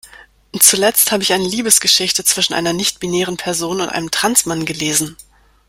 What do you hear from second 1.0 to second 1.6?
habe ich eine